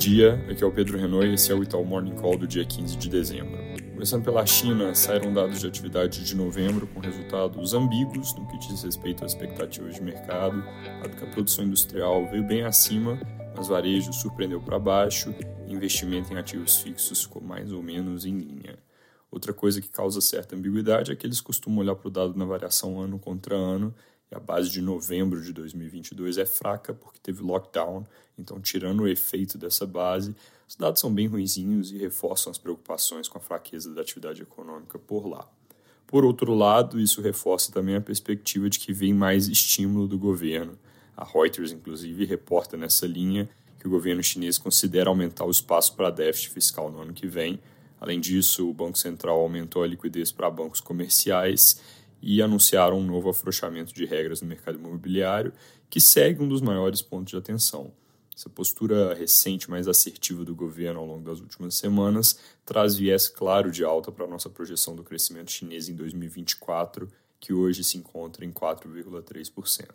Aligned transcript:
dia, 0.00 0.42
aqui 0.50 0.64
é 0.64 0.66
o 0.66 0.72
Pedro 0.72 0.96
Renault 0.96 1.26
e 1.26 1.34
esse 1.34 1.52
é 1.52 1.54
o 1.54 1.62
Itaú 1.62 1.84
Morning 1.84 2.14
Call 2.14 2.38
do 2.38 2.46
dia 2.46 2.64
15 2.64 2.96
de 2.96 3.06
dezembro. 3.06 3.58
Começando 3.92 4.24
pela 4.24 4.46
China, 4.46 4.94
saíram 4.94 5.30
dados 5.30 5.60
de 5.60 5.66
atividade 5.66 6.24
de 6.24 6.34
novembro 6.34 6.86
com 6.86 7.00
resultados 7.00 7.74
ambíguos 7.74 8.34
no 8.34 8.48
que 8.48 8.56
diz 8.60 8.82
respeito 8.82 9.26
às 9.26 9.32
expectativas 9.32 9.96
de 9.96 10.02
mercado, 10.02 10.64
dado 11.02 11.14
que 11.14 11.22
a 11.22 11.26
produção 11.26 11.66
industrial 11.66 12.26
veio 12.30 12.42
bem 12.42 12.62
acima, 12.62 13.20
mas 13.54 13.68
varejo 13.68 14.10
surpreendeu 14.10 14.62
para 14.62 14.78
baixo 14.78 15.34
e 15.66 15.74
investimento 15.74 16.32
em 16.32 16.38
ativos 16.38 16.78
fixos 16.78 17.24
ficou 17.24 17.42
mais 17.42 17.70
ou 17.70 17.82
menos 17.82 18.24
em 18.24 18.38
linha. 18.38 18.78
Outra 19.30 19.52
coisa 19.52 19.82
que 19.82 19.88
causa 19.90 20.22
certa 20.22 20.56
ambiguidade 20.56 21.12
é 21.12 21.14
que 21.14 21.26
eles 21.26 21.42
costumam 21.42 21.80
olhar 21.80 21.94
para 21.94 22.08
o 22.08 22.10
dado 22.10 22.38
na 22.38 22.46
variação 22.46 22.98
ano 22.98 23.18
contra 23.18 23.54
ano 23.54 23.94
e 24.30 24.34
a 24.34 24.38
base 24.40 24.70
de 24.70 24.80
novembro 24.80 25.42
de 25.42 25.52
2022 25.52 26.38
é 26.38 26.46
fraca 26.46 26.94
porque 26.94 27.18
teve 27.20 27.42
lockdown, 27.42 28.06
então, 28.38 28.60
tirando 28.60 29.00
o 29.00 29.08
efeito 29.08 29.58
dessa 29.58 29.86
base, 29.86 30.34
os 30.68 30.76
dados 30.76 31.00
são 31.00 31.12
bem 31.12 31.26
ruizinhos 31.26 31.90
e 31.90 31.98
reforçam 31.98 32.50
as 32.50 32.58
preocupações 32.58 33.28
com 33.28 33.38
a 33.38 33.40
fraqueza 33.40 33.92
da 33.92 34.00
atividade 34.00 34.40
econômica 34.40 34.98
por 34.98 35.26
lá. 35.26 35.48
Por 36.06 36.24
outro 36.24 36.54
lado, 36.54 36.98
isso 36.98 37.20
reforça 37.20 37.70
também 37.70 37.96
a 37.96 38.00
perspectiva 38.00 38.70
de 38.70 38.78
que 38.78 38.92
vem 38.92 39.12
mais 39.12 39.46
estímulo 39.46 40.08
do 40.08 40.18
governo. 40.18 40.78
A 41.16 41.24
Reuters, 41.24 41.72
inclusive, 41.72 42.24
reporta 42.24 42.76
nessa 42.76 43.06
linha 43.06 43.48
que 43.78 43.86
o 43.86 43.90
governo 43.90 44.22
chinês 44.22 44.58
considera 44.58 45.08
aumentar 45.08 45.44
o 45.44 45.50
espaço 45.50 45.94
para 45.94 46.10
déficit 46.10 46.50
fiscal 46.50 46.90
no 46.90 47.00
ano 47.00 47.12
que 47.12 47.26
vem. 47.26 47.60
Além 48.00 48.18
disso, 48.18 48.68
o 48.68 48.74
Banco 48.74 48.98
Central 48.98 49.38
aumentou 49.40 49.82
a 49.82 49.86
liquidez 49.86 50.32
para 50.32 50.50
bancos 50.50 50.80
comerciais 50.80 51.80
e 52.22 52.42
anunciaram 52.42 52.98
um 52.98 53.06
novo 53.06 53.30
afrouxamento 53.30 53.94
de 53.94 54.04
regras 54.04 54.40
no 54.40 54.48
mercado 54.48 54.78
imobiliário, 54.78 55.52
que 55.88 56.00
segue 56.00 56.42
um 56.42 56.48
dos 56.48 56.60
maiores 56.60 57.02
pontos 57.02 57.30
de 57.30 57.36
atenção. 57.36 57.92
Essa 58.34 58.48
postura 58.48 59.12
recente, 59.12 59.68
mais 59.68 59.86
assertiva 59.86 60.44
do 60.44 60.54
governo 60.54 61.00
ao 61.00 61.06
longo 61.06 61.24
das 61.24 61.40
últimas 61.40 61.74
semanas, 61.74 62.38
traz 62.64 62.96
viés 62.96 63.28
claro 63.28 63.70
de 63.70 63.84
alta 63.84 64.10
para 64.10 64.24
a 64.24 64.28
nossa 64.28 64.48
projeção 64.48 64.96
do 64.96 65.02
crescimento 65.02 65.50
chinês 65.50 65.88
em 65.88 65.94
2024, 65.94 67.08
que 67.38 67.52
hoje 67.52 67.84
se 67.84 67.98
encontra 67.98 68.44
em 68.44 68.50
4,3%. 68.50 69.88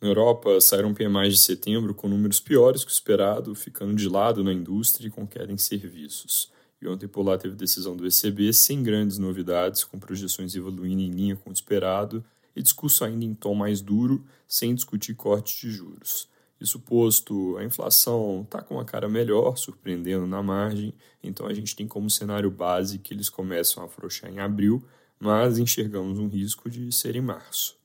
Na 0.00 0.08
Europa, 0.08 0.60
saíram 0.60 0.92
PMIs 0.92 1.34
de 1.34 1.40
setembro 1.40 1.94
com 1.94 2.08
números 2.08 2.40
piores 2.40 2.84
que 2.84 2.90
o 2.90 2.92
esperado, 2.92 3.54
ficando 3.54 3.94
de 3.94 4.08
lado 4.08 4.42
na 4.42 4.52
indústria 4.52 5.08
e 5.08 5.10
com 5.10 5.26
queda 5.26 5.52
em 5.52 5.56
serviços. 5.56 6.50
E 6.80 6.88
ontem 6.88 7.08
por 7.08 7.22
lá 7.22 7.38
teve 7.38 7.54
decisão 7.54 7.96
do 7.96 8.06
ECB 8.06 8.52
sem 8.52 8.82
grandes 8.82 9.18
novidades, 9.18 9.84
com 9.84 9.98
projeções 9.98 10.54
evoluindo 10.54 11.02
em 11.02 11.10
linha 11.10 11.36
com 11.36 11.50
o 11.50 11.52
esperado 11.52 12.24
e 12.54 12.62
discurso 12.62 13.04
ainda 13.04 13.24
em 13.24 13.34
tom 13.34 13.54
mais 13.54 13.80
duro, 13.80 14.24
sem 14.46 14.74
discutir 14.74 15.14
cortes 15.14 15.60
de 15.60 15.70
juros. 15.70 16.28
Isso 16.60 16.78
posto, 16.78 17.56
a 17.56 17.64
inflação 17.64 18.42
está 18.42 18.62
com 18.62 18.74
uma 18.74 18.84
cara 18.84 19.08
melhor, 19.08 19.56
surpreendendo 19.56 20.26
na 20.26 20.42
margem, 20.42 20.94
então 21.22 21.46
a 21.46 21.52
gente 21.52 21.74
tem 21.74 21.86
como 21.86 22.08
cenário 22.08 22.50
base 22.50 22.98
que 22.98 23.12
eles 23.12 23.28
começam 23.28 23.82
a 23.82 23.86
afrouxar 23.86 24.30
em 24.30 24.38
abril, 24.38 24.82
mas 25.18 25.58
enxergamos 25.58 26.18
um 26.18 26.28
risco 26.28 26.70
de 26.70 26.90
ser 26.92 27.16
em 27.16 27.20
março. 27.20 27.76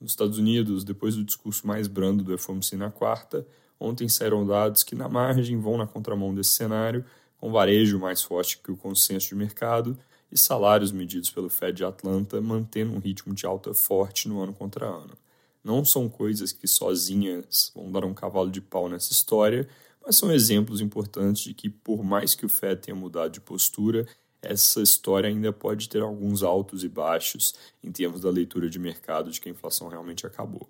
Nos 0.00 0.10
Estados 0.12 0.38
Unidos, 0.38 0.84
depois 0.84 1.14
do 1.16 1.24
discurso 1.24 1.66
mais 1.66 1.86
brando 1.86 2.22
do 2.22 2.36
FOMC 2.36 2.76
na 2.76 2.90
quarta, 2.90 3.46
ontem 3.78 4.08
saíram 4.08 4.46
dados 4.46 4.82
que 4.82 4.94
na 4.94 5.08
margem 5.08 5.58
vão 5.58 5.78
na 5.78 5.86
contramão 5.86 6.34
desse 6.34 6.50
cenário, 6.50 7.04
com 7.38 7.50
varejo 7.50 7.98
mais 7.98 8.22
forte 8.22 8.58
que 8.58 8.70
o 8.70 8.76
consenso 8.76 9.28
de 9.28 9.34
mercado 9.34 9.98
e 10.30 10.38
salários 10.38 10.92
medidos 10.92 11.30
pelo 11.30 11.48
Fed 11.48 11.76
de 11.76 11.84
Atlanta 11.84 12.40
mantendo 12.40 12.92
um 12.92 12.98
ritmo 12.98 13.34
de 13.34 13.46
alta 13.46 13.72
forte 13.72 14.28
no 14.28 14.40
ano 14.40 14.52
contra 14.52 14.86
ano. 14.86 15.16
Não 15.62 15.84
são 15.84 16.08
coisas 16.08 16.52
que 16.52 16.68
sozinhas 16.68 17.72
vão 17.74 17.90
dar 17.90 18.04
um 18.04 18.14
cavalo 18.14 18.50
de 18.50 18.60
pau 18.60 18.88
nessa 18.88 19.12
história, 19.12 19.68
mas 20.04 20.16
são 20.16 20.32
exemplos 20.32 20.80
importantes 20.80 21.42
de 21.42 21.54
que, 21.54 21.68
por 21.68 22.04
mais 22.04 22.34
que 22.34 22.46
o 22.46 22.48
Fed 22.48 22.80
tenha 22.80 22.94
mudado 22.94 23.32
de 23.32 23.40
postura, 23.40 24.06
essa 24.40 24.80
história 24.80 25.28
ainda 25.28 25.52
pode 25.52 25.88
ter 25.88 26.02
alguns 26.02 26.42
altos 26.42 26.84
e 26.84 26.88
baixos 26.88 27.54
em 27.82 27.90
termos 27.90 28.20
da 28.20 28.30
leitura 28.30 28.70
de 28.70 28.78
mercado 28.78 29.30
de 29.30 29.40
que 29.40 29.48
a 29.48 29.52
inflação 29.52 29.88
realmente 29.88 30.24
acabou. 30.26 30.68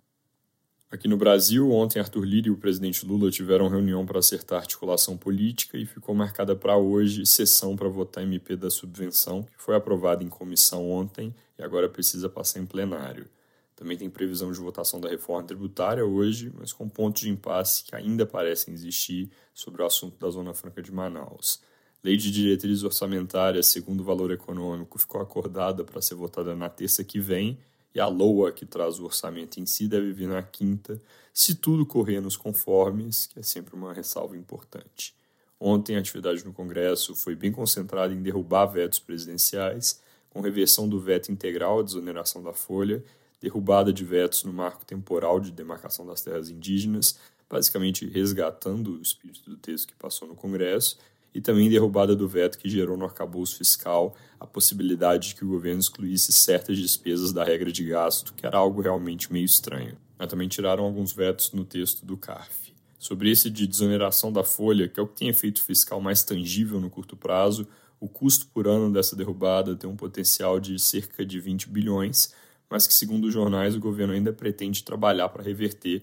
Aqui 0.88 1.08
no 1.08 1.16
Brasil, 1.16 1.68
ontem 1.72 1.98
Arthur 1.98 2.24
Lira 2.24 2.46
e 2.46 2.50
o 2.50 2.56
presidente 2.56 3.04
Lula 3.04 3.28
tiveram 3.28 3.66
reunião 3.66 4.06
para 4.06 4.20
acertar 4.20 4.60
articulação 4.60 5.16
política 5.16 5.76
e 5.76 5.84
ficou 5.84 6.14
marcada 6.14 6.54
para 6.54 6.76
hoje 6.76 7.26
sessão 7.26 7.74
para 7.74 7.88
votar 7.88 8.22
MP 8.22 8.54
da 8.54 8.70
subvenção, 8.70 9.42
que 9.42 9.60
foi 9.60 9.74
aprovada 9.74 10.22
em 10.22 10.28
comissão 10.28 10.88
ontem 10.88 11.34
e 11.58 11.62
agora 11.62 11.88
precisa 11.88 12.28
passar 12.28 12.60
em 12.60 12.66
plenário. 12.66 13.26
Também 13.74 13.98
tem 13.98 14.08
previsão 14.08 14.52
de 14.52 14.60
votação 14.60 15.00
da 15.00 15.08
reforma 15.08 15.42
tributária 15.42 16.06
hoje, 16.06 16.52
mas 16.56 16.72
com 16.72 16.88
pontos 16.88 17.22
de 17.22 17.30
impasse 17.30 17.82
que 17.82 17.96
ainda 17.96 18.24
parecem 18.24 18.72
existir 18.72 19.28
sobre 19.52 19.82
o 19.82 19.86
assunto 19.86 20.16
da 20.20 20.30
Zona 20.30 20.54
Franca 20.54 20.80
de 20.80 20.92
Manaus. 20.92 21.60
Lei 22.02 22.16
de 22.16 22.30
diretrizes 22.30 22.84
orçamentárias, 22.84 23.66
segundo 23.66 24.02
o 24.02 24.04
valor 24.04 24.30
econômico, 24.30 25.00
ficou 25.00 25.20
acordada 25.20 25.82
para 25.82 26.00
ser 26.00 26.14
votada 26.14 26.54
na 26.54 26.68
terça 26.68 27.02
que 27.02 27.18
vem 27.18 27.58
e 27.96 28.00
a 28.00 28.06
LOA, 28.06 28.52
que 28.52 28.66
traz 28.66 28.98
o 28.98 29.06
orçamento 29.06 29.58
em 29.58 29.64
si, 29.64 29.88
deve 29.88 30.12
vir 30.12 30.28
na 30.28 30.42
quinta, 30.42 31.00
se 31.32 31.54
tudo 31.54 31.86
correr 31.86 32.20
nos 32.20 32.36
conformes, 32.36 33.26
que 33.26 33.38
é 33.38 33.42
sempre 33.42 33.74
uma 33.74 33.90
ressalva 33.94 34.36
importante. 34.36 35.14
Ontem, 35.58 35.96
a 35.96 36.00
atividade 36.00 36.44
no 36.44 36.52
Congresso 36.52 37.14
foi 37.14 37.34
bem 37.34 37.50
concentrada 37.50 38.12
em 38.12 38.20
derrubar 38.20 38.66
vetos 38.66 38.98
presidenciais, 38.98 40.02
com 40.28 40.42
reversão 40.42 40.86
do 40.86 41.00
veto 41.00 41.32
integral 41.32 41.78
à 41.78 41.82
desoneração 41.82 42.42
da 42.42 42.52
folha, 42.52 43.02
derrubada 43.40 43.90
de 43.90 44.04
vetos 44.04 44.44
no 44.44 44.52
marco 44.52 44.84
temporal 44.84 45.40
de 45.40 45.50
demarcação 45.50 46.04
das 46.04 46.20
terras 46.20 46.50
indígenas, 46.50 47.18
basicamente 47.48 48.06
resgatando 48.06 48.92
o 48.98 49.00
espírito 49.00 49.48
do 49.48 49.56
texto 49.56 49.88
que 49.88 49.94
passou 49.94 50.28
no 50.28 50.34
Congresso, 50.34 50.98
e 51.36 51.40
também 51.42 51.68
derrubada 51.68 52.16
do 52.16 52.26
veto 52.26 52.56
que 52.56 52.66
gerou 52.66 52.96
no 52.96 53.04
arcabouço 53.04 53.58
fiscal 53.58 54.16
a 54.40 54.46
possibilidade 54.46 55.28
de 55.28 55.34
que 55.34 55.44
o 55.44 55.48
governo 55.48 55.80
excluísse 55.80 56.32
certas 56.32 56.78
despesas 56.78 57.30
da 57.30 57.44
regra 57.44 57.70
de 57.70 57.84
gasto, 57.84 58.32
que 58.32 58.46
era 58.46 58.56
algo 58.56 58.80
realmente 58.80 59.30
meio 59.30 59.44
estranho. 59.44 59.98
Mas 60.18 60.28
também 60.28 60.48
tiraram 60.48 60.84
alguns 60.84 61.12
vetos 61.12 61.52
no 61.52 61.62
texto 61.62 62.06
do 62.06 62.16
CARF. 62.16 62.72
Sobre 62.98 63.30
esse 63.30 63.50
de 63.50 63.66
desoneração 63.66 64.32
da 64.32 64.42
folha, 64.42 64.88
que 64.88 64.98
é 64.98 65.02
o 65.02 65.06
que 65.06 65.14
tem 65.14 65.28
efeito 65.28 65.62
fiscal 65.62 66.00
mais 66.00 66.22
tangível 66.22 66.80
no 66.80 66.88
curto 66.88 67.18
prazo, 67.18 67.68
o 68.00 68.08
custo 68.08 68.46
por 68.46 68.66
ano 68.66 68.90
dessa 68.90 69.14
derrubada 69.14 69.76
tem 69.76 69.90
um 69.90 69.96
potencial 69.96 70.58
de 70.58 70.78
cerca 70.78 71.22
de 71.22 71.38
20 71.38 71.68
bilhões, 71.68 72.32
mas 72.70 72.86
que, 72.86 72.94
segundo 72.94 73.26
os 73.26 73.34
jornais, 73.34 73.76
o 73.76 73.80
governo 73.80 74.14
ainda 74.14 74.32
pretende 74.32 74.82
trabalhar 74.82 75.28
para 75.28 75.42
reverter 75.42 76.02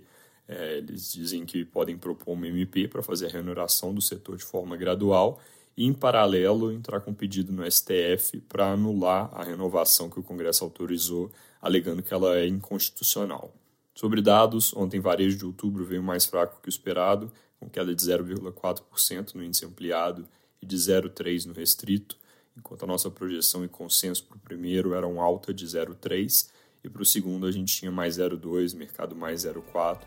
é, 0.57 0.77
eles 0.77 1.11
dizem 1.11 1.45
que 1.45 1.65
podem 1.65 1.97
propor 1.97 2.33
uma 2.33 2.47
MP 2.47 2.87
para 2.87 3.03
fazer 3.03 3.27
a 3.27 3.29
remuneração 3.29 3.93
do 3.93 4.01
setor 4.01 4.37
de 4.37 4.43
forma 4.43 4.77
gradual 4.77 5.39
e, 5.75 5.85
em 5.85 5.93
paralelo, 5.93 6.71
entrar 6.71 7.01
com 7.01 7.13
pedido 7.13 7.51
no 7.51 7.69
STF 7.69 8.39
para 8.47 8.71
anular 8.71 9.29
a 9.33 9.43
renovação 9.43 10.09
que 10.09 10.19
o 10.19 10.23
Congresso 10.23 10.63
autorizou, 10.63 11.31
alegando 11.61 12.03
que 12.03 12.13
ela 12.13 12.37
é 12.37 12.47
inconstitucional. 12.47 13.53
Sobre 13.95 14.21
dados, 14.21 14.75
ontem 14.75 14.99
varejo 14.99 15.37
de 15.37 15.45
outubro 15.45 15.85
veio 15.85 16.01
mais 16.01 16.25
fraco 16.25 16.59
que 16.61 16.67
o 16.67 16.69
esperado, 16.69 17.31
com 17.59 17.69
queda 17.69 17.93
de 17.93 18.03
0,4% 18.03 19.35
no 19.35 19.43
índice 19.43 19.65
ampliado 19.65 20.27
e 20.61 20.65
de 20.65 20.75
0,3% 20.75 21.45
no 21.45 21.53
restrito, 21.53 22.17
enquanto 22.57 22.83
a 22.83 22.87
nossa 22.87 23.09
projeção 23.09 23.63
e 23.63 23.67
consenso 23.67 24.25
para 24.25 24.37
o 24.37 24.39
primeiro 24.39 24.93
eram 24.93 25.21
alta 25.21 25.53
de 25.53 25.65
0,3%, 25.65 26.49
e 26.83 26.89
para 26.89 27.01
o 27.01 27.05
segundo 27.05 27.45
a 27.45 27.51
gente 27.51 27.75
tinha 27.75 27.91
mais 27.91 28.17
0,2, 28.17 28.75
mercado 28.75 29.15
mais 29.15 29.45
0,4, 29.45 29.99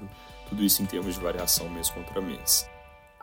tudo 0.49 0.63
isso 0.63 0.83
em 0.83 0.87
termos 0.87 1.15
de 1.15 1.21
variação 1.21 1.69
mês 1.71 1.89
contra 1.89 2.21
mês. 2.21 2.69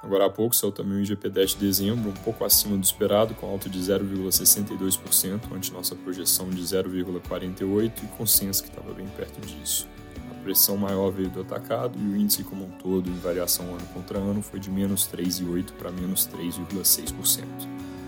Agora 0.03 0.25
há 0.25 0.30
pouco 0.30 0.53
saiu 0.53 0.72
também 0.72 0.97
o 0.97 1.02
IGP-10 1.02 1.53
de 1.53 1.58
dezembro, 1.58 2.09
um 2.09 2.13
pouco 2.13 2.44
acima 2.44 2.75
do 2.75 2.84
esperado, 2.84 3.34
com 3.36 3.47
alta 3.47 3.69
de 3.69 3.80
0,62%, 3.80 5.40
ante 5.53 5.72
nossa 5.72 5.96
projeção 5.96 6.50
de 6.50 6.62
0,48% 6.62 8.03
e 8.03 8.08
consenso 8.18 8.63
que 8.63 8.69
estava 8.69 8.94
bem 8.94 9.08
perto 9.16 9.40
disso. 9.40 9.88
A 10.30 10.44
pressão 10.44 10.75
maior 10.75 11.09
veio 11.09 11.30
do 11.30 11.40
atacado 11.40 11.97
e 11.97 12.02
o 12.02 12.18
índice 12.18 12.44
como 12.44 12.66
um 12.66 12.72
todo, 12.72 13.10
em 13.10 13.18
variação 13.19 13.66
ano 13.68 13.86
contra 13.94 14.19
ano, 14.19 14.42
foi 14.42 14.60
de 14.60 14.69
menos 14.69 15.07
3,8% 15.07 15.72
para 15.78 15.89
menos 15.89 16.28
3,6%. 16.28 17.45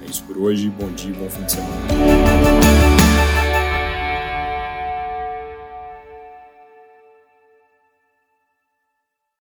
É 0.06 0.10
isso 0.10 0.24
por 0.26 0.38
hoje, 0.38 0.70
bom 0.70 0.92
dia 0.92 1.12
e 1.12 1.14
bom 1.14 1.30
fim 1.30 1.44
de 1.44 1.54
semana. 1.54 2.65